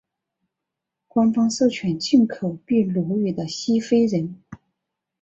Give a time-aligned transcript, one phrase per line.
[1.07, 4.41] 官方授权进口被奴役的西非人。